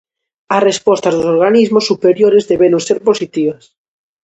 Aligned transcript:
As 0.55 0.65
respostas 0.69 1.13
dos 1.15 1.29
organismos 1.35 1.87
superiores 1.91 2.47
deberon 2.51 2.81
ser 2.87 2.97
positivas. 3.09 3.63